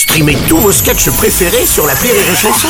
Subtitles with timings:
[0.00, 2.68] Streamez tous vos sketchs préférés sur la Rire et Chanson.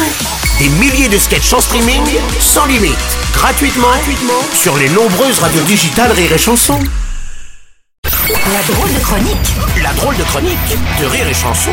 [0.58, 2.02] Des milliers de sketchs en streaming,
[2.40, 2.98] sans limite,
[3.32, 6.76] gratuitement, gratuitement sur les nombreuses radios digitales Rire et Chanson.
[8.04, 10.58] La drôle de chronique La drôle de chronique
[11.00, 11.70] de Rire et Chanson.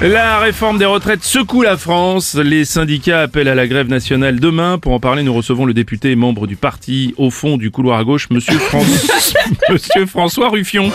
[0.00, 2.34] La réforme des retraites secoue la France.
[2.34, 4.78] Les syndicats appellent à la grève nationale demain.
[4.78, 7.98] Pour en parler, nous recevons le député et membre du parti au fond du couloir
[7.98, 10.90] à gauche, Monsieur, François, Monsieur François Ruffion.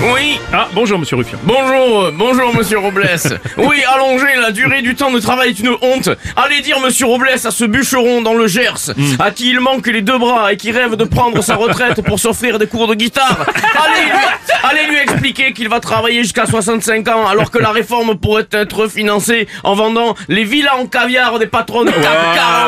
[0.00, 1.38] Oui, Ah, bonjour Monsieur Ruffion.
[1.42, 3.08] bonjour, euh, bonjour monsieur Robles.
[3.56, 6.08] Oui, allonger la durée du temps de travail est une honte.
[6.36, 10.00] Allez dire monsieur Robles à ce bûcheron dans le Gers, à qui il manque les
[10.02, 13.38] deux bras et qui rêve de prendre sa retraite pour s'offrir des cours de guitare.
[13.48, 14.18] Allez lui,
[14.62, 18.86] allez lui expliquer qu'il va travailler jusqu'à 65 ans alors que la réforme pourrait être
[18.88, 22.04] financée en vendant les villas en caviar des patrons de CAC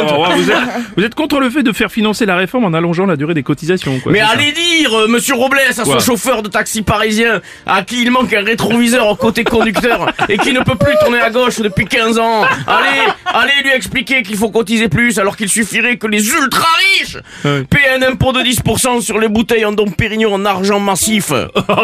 [0.06, 0.18] 40.
[0.28, 0.56] Ouais, vous, êtes,
[0.96, 3.44] vous êtes contre le fait de faire financer la réforme en allongeant la durée des
[3.44, 4.10] cotisations, quoi.
[4.10, 7.19] Mais allez dire, euh, monsieur Robles, à ce chauffeur de taxi parisien,
[7.66, 11.20] à qui il manque un rétroviseur au côté conducteur et qui ne peut plus tourner
[11.20, 12.42] à gauche depuis 15 ans.
[12.66, 16.68] Allez, allez lui expliquer qu'il faut cotiser plus alors qu'il suffirait que les ultra
[16.98, 21.32] riches paient un impôt de 10% sur les bouteilles en Dom Pérignon en argent massif.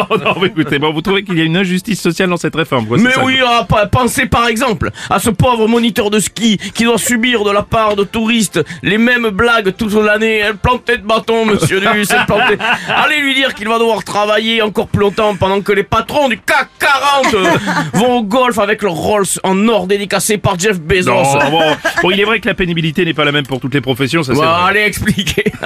[0.09, 2.55] Oh, non, mais écoutez, bon, vous trouvez qu'il y a une injustice sociale dans cette
[2.55, 6.57] réforme, quoi, Mais ça, oui, ah, pensez par exemple à ce pauvre moniteur de ski
[6.73, 10.37] qui doit subir de la part de touristes les mêmes blagues toute l'année.
[10.37, 12.57] Elle plantait de bâton, monsieur Duss, elle plantait.
[12.87, 16.37] Allez lui dire qu'il va devoir travailler encore plus longtemps pendant que les patrons du
[16.39, 17.47] CAC 40 euh,
[17.93, 21.11] vont au golf avec leur Rolls en or dédicacé par Jeff Bezos.
[21.11, 21.61] Non, bon,
[22.01, 24.23] bon, il est vrai que la pénibilité n'est pas la même pour toutes les professions,
[24.23, 24.69] ça c'est Bon, vrai.
[24.69, 25.45] allez expliquer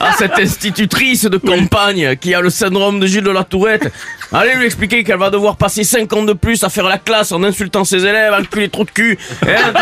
[0.00, 3.92] à cette institutrice de campagne qui a le syndrome de Gilles de la Tourette.
[4.32, 7.32] Allez lui expliquer qu'elle va devoir passer 5 ans de plus à faire la classe
[7.32, 9.18] en insultant ses élèves, enculer trop de cul.
[9.46, 9.72] hein,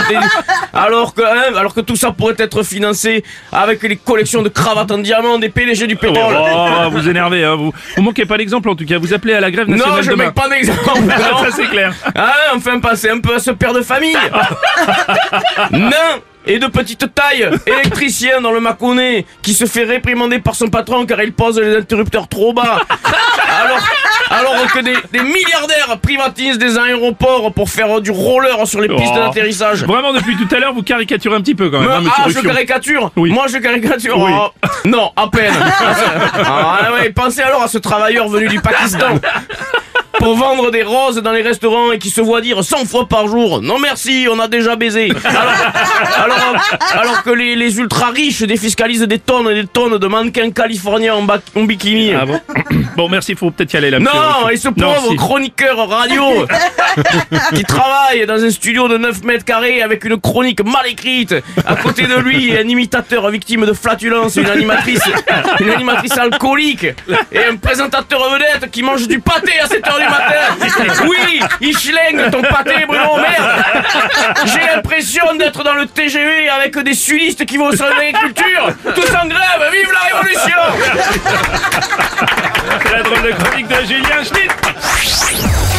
[0.73, 3.23] alors que, hein, alors que tout ça pourrait être financé
[3.53, 6.37] avec les collections de cravates en diamant des PDG du pétrole.
[6.37, 7.73] Oh, vous énervez, hein, vous.
[7.97, 8.99] Vous manquez pas d'exemple en tout cas.
[8.99, 10.27] Vous appelez à la grève nationale non, je demain.
[10.27, 10.81] mets pas d'exemple.
[11.03, 11.45] non.
[11.45, 11.95] ça c'est clair.
[12.15, 14.17] Ah, enfin, pensez un peu à ce père de famille.
[15.71, 15.91] Nain
[16.47, 21.05] et de petite taille, électricien dans le Mâconnais, qui se fait réprimander par son patron
[21.07, 22.81] car il pose les interrupteurs trop bas.
[23.63, 23.79] Alors,
[24.31, 29.13] alors que des, des milliardaires privatisent des aéroports pour faire du roller sur les pistes
[29.13, 29.19] Oh.
[29.19, 29.85] d'atterrissage.
[29.85, 32.25] Vraiment, depuis tout à l'heure, vous caricaturez un petit peu quand même, Mais- hein, ah,
[32.29, 33.31] je caricature Oui.
[33.33, 34.31] Moi, je caricature Oui.
[34.35, 34.49] Oh,
[34.87, 35.53] Non, à peine
[36.45, 39.19] ah, ouais, Pensez alors à ce travailleur venu du Pakistan
[40.21, 43.27] pour vendre des roses dans les restaurants et qui se voit dire 100 fois par
[43.27, 45.55] jour Non merci, on a déjà baisé Alors,
[46.23, 50.51] alors, alors que les, les ultra riches défiscalisent des tonnes et des tonnes de mannequins
[50.51, 52.39] californiens en, bikini Ah bon
[52.97, 53.99] Bon, merci, faut peut-être y aller là.
[53.99, 55.17] non, et ce Non, pauvre si.
[55.17, 56.47] chroniqueur radio
[57.55, 61.35] qui travaille dans un studio de 9 mètres carrés avec une chronique mal écrite.
[61.67, 65.03] À côté de lui, un imitateur victime de flatulence, une animatrice,
[65.61, 66.85] une animatrice alcoolique
[67.33, 70.10] et un présentateur vedette qui mange du pâté à 7 heures du
[71.07, 73.65] Oui, il schlingue ton pâté, Bruno, merde.
[74.47, 77.95] J'ai l'impression d'être dans le TGV avec des sudistes qui vont au salon.
[78.95, 80.59] Tous en grève, vive la révolution
[82.83, 85.70] C'est la drôle de chronique de Julien Schnitt.